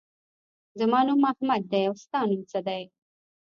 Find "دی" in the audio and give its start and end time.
1.71-1.83, 2.67-2.83